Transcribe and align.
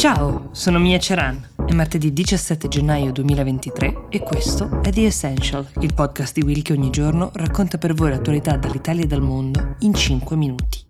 Ciao, 0.00 0.48
sono 0.52 0.78
Mia 0.78 0.98
Ceran. 0.98 1.46
È 1.66 1.74
martedì 1.74 2.10
17 2.10 2.68
gennaio 2.68 3.12
2023 3.12 4.06
e 4.08 4.20
questo 4.20 4.80
è 4.80 4.90
The 4.90 5.04
Essential, 5.04 5.68
il 5.80 5.92
podcast 5.92 6.32
di 6.32 6.40
Will 6.40 6.62
che 6.62 6.72
ogni 6.72 6.88
giorno 6.88 7.30
racconta 7.34 7.76
per 7.76 7.92
voi 7.92 8.08
l'attualità 8.08 8.56
dall'Italia 8.56 9.04
e 9.04 9.06
dal 9.06 9.20
mondo 9.20 9.76
in 9.80 9.92
5 9.92 10.36
minuti. 10.36 10.86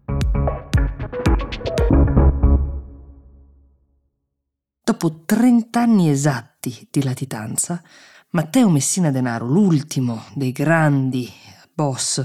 Dopo 4.85 5.22
30 5.27 5.81
anni 5.81 6.08
esatti 6.08 6.86
di 6.88 7.03
latitanza, 7.03 7.82
Matteo 8.28 8.68
Messina 8.68 9.10
Denaro, 9.10 9.45
l'ultimo 9.45 10.22
dei 10.35 10.53
grandi 10.53 11.28
boss 11.74 12.24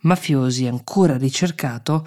mafiosi 0.00 0.66
ancora 0.66 1.16
ricercato, 1.16 2.06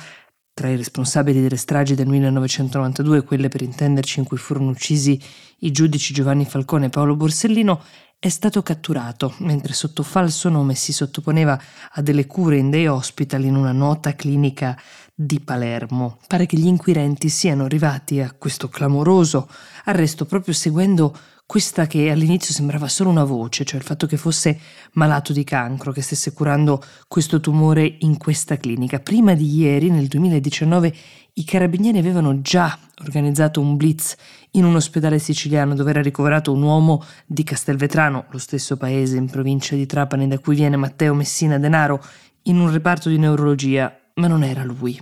tra 0.59 0.67
i 0.67 0.75
responsabili 0.75 1.41
delle 1.41 1.55
stragi 1.55 1.95
del 1.95 2.07
1992, 2.07 3.23
quelle 3.23 3.47
per 3.47 3.61
intenderci 3.61 4.19
in 4.19 4.25
cui 4.25 4.35
furono 4.35 4.71
uccisi 4.71 5.17
i 5.59 5.71
giudici 5.71 6.13
Giovanni 6.13 6.43
Falcone 6.43 6.87
e 6.87 6.89
Paolo 6.89 7.15
Borsellino, 7.15 7.81
è 8.19 8.27
stato 8.27 8.61
catturato 8.61 9.35
mentre 9.37 9.71
sotto 9.71 10.03
falso 10.03 10.49
nome 10.49 10.75
si 10.75 10.91
sottoponeva 10.91 11.57
a 11.93 12.01
delle 12.01 12.25
cure 12.25 12.57
in 12.57 12.69
day 12.69 12.87
hospital 12.87 13.45
in 13.45 13.55
una 13.55 13.71
nota 13.71 14.15
clinica 14.15 14.77
di 15.15 15.39
Palermo. 15.39 16.19
Pare 16.27 16.45
che 16.45 16.57
gli 16.57 16.67
inquirenti 16.67 17.29
siano 17.29 17.63
arrivati 17.63 18.19
a 18.19 18.35
questo 18.37 18.67
clamoroso 18.67 19.47
arresto 19.85 20.25
proprio 20.25 20.53
seguendo 20.53 21.17
questa 21.49 21.87
che 21.87 22.11
all'inizio 22.11 22.53
sembrava 22.53 22.87
solo 22.87 23.09
una 23.09 23.23
voce, 23.23 23.65
cioè 23.65 23.79
il 23.79 23.83
fatto 23.83 24.05
che 24.05 24.17
fosse 24.17 24.59
malato 24.91 25.33
di 25.33 25.43
cancro, 25.43 25.91
che 25.91 26.03
stesse 26.03 26.31
curando 26.31 26.79
questo 27.07 27.39
tumore 27.39 27.95
in 28.01 28.17
questa 28.17 28.57
clinica. 28.57 28.99
Prima 28.99 29.33
di 29.33 29.57
ieri, 29.57 29.89
nel 29.89 30.05
2019, 30.05 30.93
i 31.33 31.43
carabinieri 31.43 31.97
avevano 31.97 32.39
già 32.41 32.77
organizzato 33.01 33.61
un 33.61 33.77
blitz 33.77 34.15
in 34.51 34.63
un 34.63 34.75
ospedale 34.75 35.17
siciliano 35.17 35.73
dove 35.73 35.89
era 35.89 36.03
ricoverato 36.03 36.53
un 36.53 36.61
uomo 36.61 37.03
di 37.25 37.41
Castelvetrano, 37.41 38.25
lo 38.29 38.37
stesso 38.37 38.77
paese 38.77 39.17
in 39.17 39.27
provincia 39.27 39.73
di 39.73 39.87
Trapani 39.87 40.27
da 40.27 40.37
cui 40.37 40.53
viene 40.53 40.75
Matteo 40.75 41.15
Messina 41.15 41.57
Denaro, 41.57 41.99
in 42.43 42.59
un 42.59 42.71
reparto 42.71 43.09
di 43.09 43.17
neurologia, 43.17 43.91
ma 44.13 44.27
non 44.27 44.43
era 44.43 44.63
lui. 44.63 45.01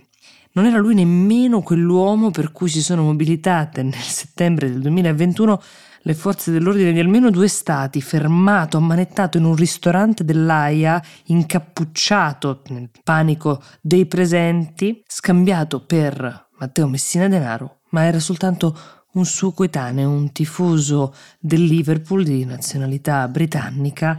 Non 0.54 0.66
era 0.66 0.78
lui 0.78 0.96
nemmeno 0.96 1.62
quell'uomo 1.62 2.32
per 2.32 2.54
cui 2.54 2.70
si 2.70 2.82
sono 2.82 3.04
mobilitate 3.04 3.84
nel 3.84 3.96
settembre 3.96 4.72
del 4.72 4.80
2021 4.80 5.62
le 6.08 6.14
forze 6.14 6.52
dell'ordine 6.52 6.94
di 6.94 7.02
almeno 7.02 7.30
due 7.30 7.50
stati, 7.50 8.00
fermato, 8.00 8.78
ammanettato 8.78 9.38
in 9.38 9.44
un 9.44 9.56
ristorante 9.56 10.24
dell'AIA, 10.24 11.04
incappucciato 11.26 12.62
nel 12.70 12.90
panico 13.04 13.62
dei 13.82 14.06
presenti, 14.06 15.04
scambiato 15.06 15.84
per 15.84 16.48
Matteo 16.60 16.88
Messina 16.88 17.28
Denaro, 17.28 17.82
ma 17.90 18.06
era 18.06 18.22
soltanto 18.22 18.80
un 19.16 19.26
suo 19.26 19.52
coetaneo, 19.52 20.10
un 20.10 20.32
tifoso 20.32 21.14
del 21.42 21.66
Liverpool 21.66 22.24
di 22.24 22.46
nazionalità 22.46 23.28
britannica, 23.28 24.18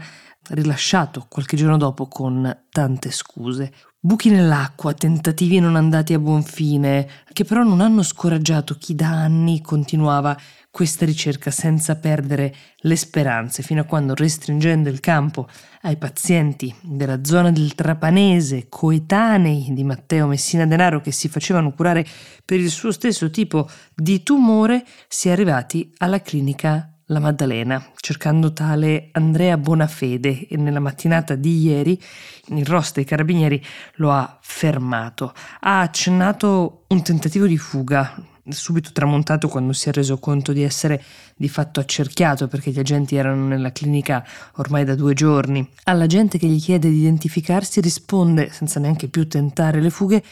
rilasciato 0.50 1.24
qualche 1.26 1.56
giorno 1.56 1.78
dopo 1.78 2.06
con 2.06 2.64
tante 2.70 3.10
scuse. 3.10 3.72
Buchi 4.00 4.30
nell'acqua, 4.30 4.94
tentativi 4.94 5.58
non 5.58 5.74
andati 5.74 6.14
a 6.14 6.20
buon 6.20 6.44
fine, 6.44 7.08
che 7.32 7.42
però 7.42 7.64
non 7.64 7.80
hanno 7.80 8.04
scoraggiato 8.04 8.76
chi 8.76 8.94
da 8.94 9.08
anni 9.08 9.60
continuava 9.60 10.38
questa 10.70 11.04
ricerca 11.04 11.50
senza 11.50 11.96
perdere 11.96 12.54
le 12.82 12.94
speranze, 12.94 13.64
fino 13.64 13.80
a 13.80 13.84
quando, 13.84 14.14
restringendo 14.14 14.88
il 14.88 15.00
campo 15.00 15.48
ai 15.80 15.96
pazienti 15.96 16.72
della 16.80 17.24
zona 17.24 17.50
del 17.50 17.74
Trapanese, 17.74 18.68
coetanei 18.68 19.70
di 19.72 19.82
Matteo 19.82 20.28
Messina 20.28 20.64
Denaro 20.64 21.00
che 21.00 21.10
si 21.10 21.28
facevano 21.28 21.72
curare 21.72 22.06
per 22.44 22.60
il 22.60 22.70
suo 22.70 22.92
stesso 22.92 23.30
tipo 23.30 23.68
di 23.96 24.22
tumore, 24.22 24.86
si 25.08 25.28
è 25.28 25.32
arrivati 25.32 25.92
alla 25.96 26.22
clinica 26.22 26.97
la 27.10 27.20
Maddalena, 27.20 27.82
cercando 27.96 28.52
tale 28.52 29.08
Andrea 29.12 29.56
Bonafede 29.56 30.46
e 30.48 30.56
nella 30.56 30.80
mattinata 30.80 31.34
di 31.34 31.62
ieri 31.62 32.00
il 32.48 32.66
ROS 32.66 32.92
dei 32.92 33.04
carabinieri 33.04 33.62
lo 33.94 34.12
ha 34.12 34.38
fermato. 34.40 35.32
Ha 35.60 35.80
accennato 35.80 36.84
un 36.88 37.02
tentativo 37.02 37.46
di 37.46 37.56
fuga, 37.56 38.14
subito 38.48 38.92
tramontato 38.92 39.48
quando 39.48 39.72
si 39.72 39.88
è 39.88 39.92
reso 39.92 40.18
conto 40.18 40.52
di 40.52 40.62
essere 40.62 41.02
di 41.34 41.48
fatto 41.48 41.80
accerchiato 41.80 42.46
perché 42.46 42.70
gli 42.70 42.78
agenti 42.78 43.16
erano 43.16 43.46
nella 43.46 43.72
clinica 43.72 44.26
ormai 44.56 44.84
da 44.84 44.94
due 44.94 45.14
giorni. 45.14 45.66
Alla 45.84 46.06
gente 46.06 46.36
che 46.36 46.46
gli 46.46 46.60
chiede 46.60 46.90
di 46.90 46.98
identificarsi 46.98 47.80
risponde, 47.80 48.50
senza 48.50 48.80
neanche 48.80 49.08
più 49.08 49.26
tentare 49.26 49.80
le 49.80 49.90
fughe, 49.90 50.22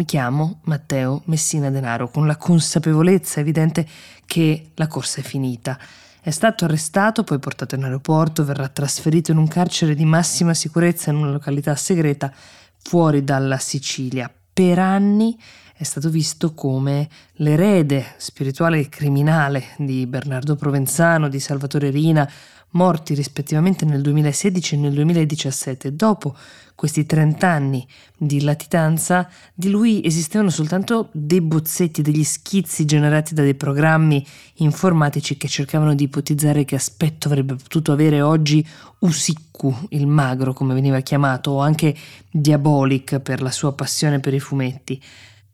mi 0.00 0.06
chiamo 0.06 0.60
Matteo 0.62 1.20
Messina 1.26 1.68
Denaro, 1.68 2.08
con 2.08 2.26
la 2.26 2.38
consapevolezza 2.38 3.40
evidente 3.40 3.86
che 4.24 4.70
la 4.76 4.86
corsa 4.86 5.20
è 5.20 5.22
finita. 5.22 5.78
È 6.22 6.30
stato 6.30 6.64
arrestato, 6.64 7.22
poi 7.22 7.38
portato 7.38 7.74
in 7.74 7.84
aeroporto, 7.84 8.42
verrà 8.42 8.68
trasferito 8.68 9.30
in 9.30 9.36
un 9.36 9.46
carcere 9.46 9.94
di 9.94 10.06
massima 10.06 10.54
sicurezza 10.54 11.10
in 11.10 11.16
una 11.16 11.30
località 11.30 11.76
segreta 11.76 12.32
fuori 12.82 13.24
dalla 13.24 13.58
Sicilia. 13.58 14.32
Per 14.54 14.78
anni 14.78 15.38
è 15.76 15.82
stato 15.82 16.08
visto 16.08 16.54
come 16.54 17.06
l'erede 17.32 18.14
spirituale 18.16 18.78
e 18.78 18.88
criminale 18.88 19.64
di 19.76 20.06
Bernardo 20.06 20.56
Provenzano, 20.56 21.28
di 21.28 21.40
Salvatore 21.40 21.90
Rina, 21.90 22.26
morti 22.72 23.14
rispettivamente 23.14 23.84
nel 23.84 24.00
2016 24.02 24.74
e 24.74 24.78
nel 24.78 24.92
2017. 24.92 25.94
Dopo 25.94 26.36
questi 26.74 27.04
30 27.04 27.46
anni 27.46 27.86
di 28.16 28.40
latitanza, 28.40 29.28
di 29.52 29.68
lui 29.68 30.02
esistevano 30.04 30.48
soltanto 30.48 31.10
dei 31.12 31.42
bozzetti, 31.42 32.00
degli 32.00 32.24
schizzi 32.24 32.86
generati 32.86 33.34
da 33.34 33.42
dei 33.42 33.54
programmi 33.54 34.26
informatici 34.54 35.36
che 35.36 35.46
cercavano 35.46 35.94
di 35.94 36.04
ipotizzare 36.04 36.64
che 36.64 36.76
aspetto 36.76 37.28
avrebbe 37.28 37.54
potuto 37.56 37.92
avere 37.92 38.22
oggi 38.22 38.66
Usiccu, 39.00 39.88
il 39.90 40.06
magro 40.06 40.54
come 40.54 40.72
veniva 40.72 41.00
chiamato, 41.00 41.50
o 41.50 41.60
anche 41.60 41.94
Diabolic 42.30 43.18
per 43.18 43.42
la 43.42 43.50
sua 43.50 43.74
passione 43.74 44.20
per 44.20 44.32
i 44.32 44.40
fumetti. 44.40 45.02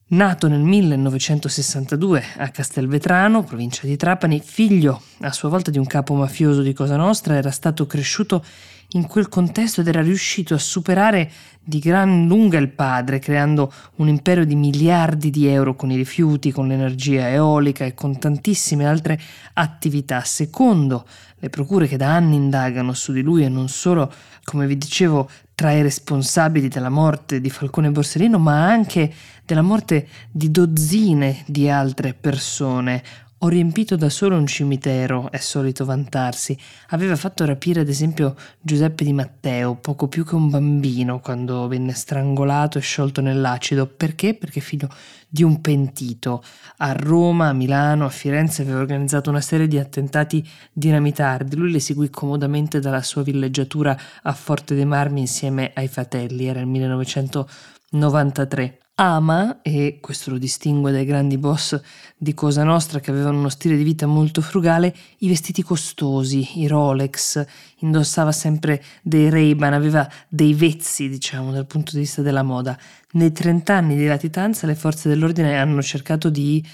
Nato 0.09 0.47
nel 0.47 0.61
1962 0.61 2.22
a 2.37 2.50
Castelvetrano, 2.50 3.43
provincia 3.43 3.89
di 3.89 3.97
Trapani, 3.97 4.41
figlio 4.41 5.03
a 5.22 5.33
sua 5.33 5.49
volta 5.49 5.72
di 5.72 5.78
un 5.78 5.87
capo 5.87 6.15
mafioso 6.15 6.62
di 6.62 6.72
Cosa 6.72 6.94
Nostra, 6.94 7.34
era 7.34 7.50
stato 7.50 7.89
cresciuto 7.89 8.45
in 8.91 9.09
quel 9.09 9.28
contesto 9.28 9.81
ed 9.81 9.89
era 9.89 10.03
riuscito 10.03 10.55
a 10.55 10.59
superare 10.59 11.28
di 11.61 11.81
gran 11.81 12.28
lunga 12.28 12.56
il 12.56 12.69
padre, 12.69 13.19
creando 13.19 13.72
un 13.97 14.06
impero 14.06 14.45
di 14.45 14.55
miliardi 14.55 15.31
di 15.31 15.49
euro 15.49 15.75
con 15.75 15.91
i 15.91 15.97
rifiuti, 15.97 16.53
con 16.53 16.69
l'energia 16.69 17.28
eolica 17.28 17.84
e 17.84 17.95
con 17.95 18.16
tantissime 18.16 18.87
altre 18.87 19.19
attività. 19.55 20.21
Secondo 20.21 21.05
le 21.37 21.50
procure 21.50 21.89
che 21.89 21.97
da 21.97 22.15
anni 22.15 22.37
indagano 22.37 22.93
su 22.93 23.11
di 23.11 23.22
lui 23.22 23.43
e 23.43 23.49
non 23.49 23.69
solo, 23.69 24.12
come 24.45 24.69
vi 24.69 24.78
dicevo, 24.78 25.28
tra 25.56 25.72
i 25.72 25.81
responsabili 25.81 26.69
della 26.69 26.91
morte 26.91 27.41
di 27.41 27.49
Falcone 27.49 27.91
Borsellino, 27.91 28.39
ma 28.39 28.67
anche 28.67 29.11
della 29.47 29.62
morte 29.62 30.06
di 30.31 30.50
dozzine 30.50 31.44
di 31.47 31.71
altre 31.71 32.12
persone, 32.12 33.03
ho 33.39 33.49
riempito 33.49 33.97
da 33.97 34.09
solo 34.09 34.37
un 34.37 34.47
cimitero, 34.47 35.31
è 35.31 35.37
solito 35.37 35.85
vantarsi. 35.85 36.59
Aveva 36.89 37.17
fatto 37.17 37.45
rapire 37.45 37.81
ad 37.81 37.89
esempio 37.89 38.35
Giuseppe 38.59 39.05
Di 39.05 39.13
Matteo, 39.13 39.77
poco 39.77 40.09
più 40.09 40.25
che 40.25 40.35
un 40.35 40.49
bambino, 40.49 41.21
quando 41.21 41.69
venne 41.69 41.93
strangolato 41.93 42.79
e 42.79 42.81
sciolto 42.81 43.21
nell'acido. 43.21 43.87
Perché? 43.87 44.33
Perché 44.35 44.61
figlio 44.61 44.89
di 45.29 45.43
un 45.43 45.61
pentito. 45.61 46.43
A 46.79 46.93
Roma, 46.93 47.49
a 47.49 47.53
Milano, 47.53 48.07
a 48.07 48.11
Firenze 48.11 48.63
aveva 48.63 48.79
organizzato 48.79 49.29
una 49.29 49.43
serie 49.43 49.69
di 49.69 49.79
attentati 49.79 50.43
dinamitardi. 50.73 51.57
Lui 51.57 51.71
le 51.71 51.81
seguì 51.81 52.09
comodamente 52.09 52.81
dalla 52.81 53.03
sua 53.03 53.23
villeggiatura 53.23 53.95
a 54.23 54.33
Forte 54.33 54.75
dei 54.75 54.87
Marmi 54.87 55.21
insieme 55.21 55.73
ai 55.75 55.89
fratelli. 55.89 56.47
Era 56.47 56.61
il 56.61 56.69
1993 56.69 58.79
ama, 58.99 59.61
e 59.61 59.99
questo 60.01 60.31
lo 60.31 60.39
distingue 60.39 60.91
dai 60.91 61.04
grandi 61.04 61.37
boss 61.37 61.78
di 62.16 62.33
Cosa 62.33 62.65
Nostra 62.65 62.98
che 62.98 63.10
avevano 63.10 63.39
uno 63.39 63.51
stile 63.51 63.77
di 63.77 63.83
vita 63.83 64.07
molto 64.07 64.41
frugale, 64.41 64.95
i 65.19 65.28
vestiti 65.28 65.63
costosi, 65.63 66.60
i 66.60 66.66
Rolex, 66.66 67.45
indossava 67.81 68.33
sempre 68.33 68.83
dei 69.03 69.28
Ray-Ban, 69.28 69.75
aveva 69.75 70.09
dei 70.28 70.54
vezzi, 70.54 71.10
diciamo, 71.10 71.53
dal 71.53 71.66
punto 71.66 71.93
di 71.93 72.01
vista 72.01 72.22
della 72.22 72.43
moda. 72.43 72.78
Nei 73.13 73.33
30 73.33 73.75
anni 73.75 73.97
di 73.97 74.07
latitanza 74.07 74.66
le 74.66 74.75
forze 74.75 75.10
dell'ordine 75.10 75.59
hanno 75.59 75.83
cercato 75.83 76.31
di 76.31 76.65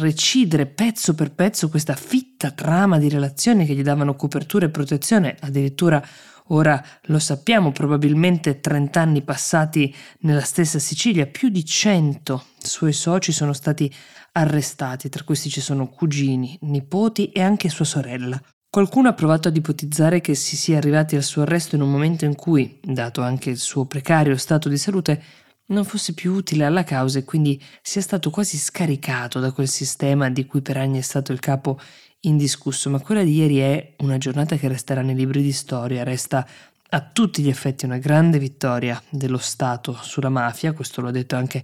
recidere 0.00 0.66
pezzo 0.66 1.14
per 1.14 1.32
pezzo 1.32 1.70
questa 1.70 1.94
fitta 1.94 2.50
trama 2.50 2.98
di 2.98 3.08
relazioni 3.08 3.64
che 3.64 3.74
gli 3.74 3.82
davano 3.82 4.16
copertura 4.16 4.66
e 4.66 4.70
protezione, 4.70 5.34
addirittura 5.40 6.02
Ora 6.52 6.82
lo 7.02 7.18
sappiamo, 7.18 7.70
probabilmente 7.70 8.60
30 8.60 9.00
anni 9.00 9.22
passati 9.22 9.94
nella 10.20 10.40
stessa 10.40 10.78
Sicilia, 10.80 11.26
più 11.26 11.48
di 11.48 11.64
100 11.64 12.44
suoi 12.58 12.92
soci 12.92 13.30
sono 13.30 13.52
stati 13.52 13.92
arrestati, 14.32 15.08
tra 15.08 15.22
questi 15.22 15.48
ci 15.48 15.60
sono 15.60 15.88
cugini, 15.88 16.58
nipoti 16.62 17.30
e 17.30 17.40
anche 17.40 17.68
sua 17.68 17.84
sorella. 17.84 18.40
Qualcuno 18.68 19.08
ha 19.08 19.14
provato 19.14 19.48
ad 19.48 19.56
ipotizzare 19.56 20.20
che 20.20 20.34
si 20.34 20.56
sia 20.56 20.76
arrivati 20.76 21.16
al 21.16 21.22
suo 21.22 21.42
arresto 21.42 21.76
in 21.76 21.82
un 21.82 21.90
momento 21.90 22.24
in 22.24 22.34
cui, 22.34 22.78
dato 22.82 23.22
anche 23.22 23.50
il 23.50 23.58
suo 23.58 23.86
precario 23.86 24.36
stato 24.36 24.68
di 24.68 24.76
salute, 24.76 25.22
non 25.70 25.84
fosse 25.84 26.14
più 26.14 26.32
utile 26.32 26.64
alla 26.64 26.82
causa 26.82 27.20
e 27.20 27.24
quindi 27.24 27.60
sia 27.80 28.00
stato 28.00 28.30
quasi 28.30 28.56
scaricato 28.58 29.38
da 29.38 29.52
quel 29.52 29.68
sistema 29.68 30.28
di 30.30 30.46
cui 30.46 30.62
per 30.62 30.76
anni 30.76 30.98
è 30.98 31.02
stato 31.02 31.30
il 31.30 31.38
capo 31.38 31.80
indiscusso, 32.20 32.90
ma 32.90 33.00
quella 33.00 33.22
di 33.22 33.34
ieri 33.34 33.58
è 33.58 33.94
una 33.98 34.18
giornata 34.18 34.56
che 34.56 34.68
resterà 34.68 35.02
nei 35.02 35.14
libri 35.14 35.42
di 35.42 35.52
storia, 35.52 36.04
resta 36.04 36.46
a 36.92 37.00
tutti 37.00 37.42
gli 37.42 37.48
effetti 37.48 37.84
una 37.84 37.98
grande 37.98 38.38
vittoria 38.38 39.00
dello 39.08 39.38
Stato 39.38 39.96
sulla 40.00 40.28
mafia, 40.28 40.72
questo 40.72 41.00
l'ha 41.00 41.12
detto 41.12 41.36
anche 41.36 41.62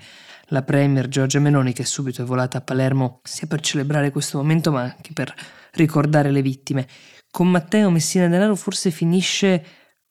la 0.50 0.62
Premier 0.62 1.08
Giorgia 1.08 1.40
Meloni 1.40 1.72
che 1.72 1.84
subito 1.84 2.22
è 2.22 2.24
volata 2.24 2.58
a 2.58 2.60
Palermo 2.60 3.20
sia 3.24 3.48
per 3.48 3.60
celebrare 3.60 4.12
questo 4.12 4.38
momento 4.38 4.70
ma 4.70 4.82
anche 4.82 5.12
per 5.12 5.34
ricordare 5.72 6.30
le 6.30 6.42
vittime. 6.42 6.86
Con 7.28 7.48
Matteo 7.48 7.90
Messina 7.90 8.28
Denaro 8.28 8.54
forse 8.54 8.92
finisce 8.92 9.64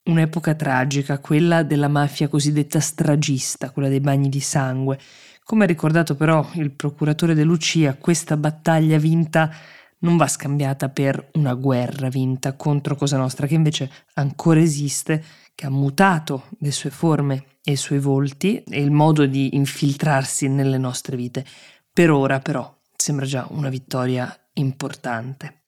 un'epoca 0.03 0.53
tragica, 0.53 1.19
quella 1.19 1.63
della 1.63 1.87
mafia 1.87 2.27
cosiddetta 2.27 2.79
stragista, 2.79 3.71
quella 3.71 3.87
dei 3.87 4.01
bagni 4.01 4.29
di 4.29 4.41
sangue. 4.41 4.99
Come 5.43 5.63
ha 5.63 5.67
ricordato 5.67 6.15
però 6.15 6.47
il 6.55 6.71
procuratore 6.71 7.33
De 7.33 7.43
Lucia, 7.43 7.95
questa 7.95 8.35
battaglia 8.35 8.97
vinta 8.97 9.49
non 10.05 10.17
va 10.17 10.27
scambiata 10.27 10.89
per 10.89 11.31
una 11.33 11.55
guerra 11.55 12.09
vinta 12.09 12.53
contro 12.53 12.95
Cosa 12.95 13.17
Nostra, 13.17 13.47
che 13.47 13.55
invece 13.55 13.91
ancora 14.13 14.61
esiste, 14.61 15.23
che 15.55 15.65
ha 15.65 15.69
mutato 15.69 16.49
le 16.59 16.71
sue 16.71 16.91
forme 16.91 17.57
e 17.63 17.71
i 17.71 17.75
suoi 17.75 17.99
volti 17.99 18.63
e 18.69 18.81
il 18.81 18.91
modo 18.91 19.25
di 19.25 19.55
infiltrarsi 19.55 20.47
nelle 20.47 20.77
nostre 20.77 21.17
vite. 21.17 21.43
Per 21.91 22.11
ora 22.11 22.39
però 22.39 22.71
sembra 22.95 23.25
già 23.25 23.47
una 23.49 23.69
vittoria 23.69 24.31
importante. 24.53 25.63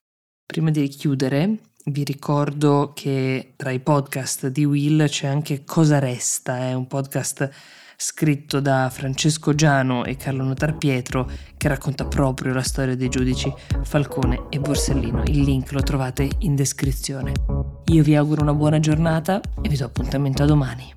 Prima 0.46 0.70
di 0.70 0.88
chiudere, 0.88 1.58
vi 1.86 2.04
ricordo 2.04 2.92
che 2.94 3.54
tra 3.56 3.72
i 3.72 3.80
podcast 3.80 4.48
di 4.48 4.66
Will 4.66 5.08
c'è 5.08 5.28
anche 5.28 5.64
Cosa 5.64 6.00
Resta, 6.00 6.60
è 6.60 6.74
un 6.74 6.86
podcast 6.86 7.50
scritto 8.00 8.60
da 8.60 8.92
Francesco 8.92 9.56
Giano 9.56 10.06
e 10.06 10.16
Carlo 10.18 10.44
Notar 10.44 10.78
Pietro 10.78 11.28
che 11.58 11.68
racconta 11.68 12.06
proprio 12.06 12.54
la 12.54 12.62
storia 12.62 12.96
dei 12.96 13.10
giudici 13.10 13.52
Falcone 13.82 14.46
e 14.50 14.60
Borsellino. 14.60 15.24
Il 15.26 15.42
link 15.42 15.72
lo 15.72 15.82
trovate 15.82 16.30
in 16.40 16.56
descrizione. 16.56 17.32
Io 17.86 18.04
vi 18.04 18.16
auguro 18.16 18.44
una 18.44 18.54
buona 18.54 18.80
giornata 18.80 19.42
e 19.62 19.68
vi 19.68 19.78
do 19.78 19.86
appuntamento 19.86 20.44
a 20.44 20.46
domani. 20.46 20.97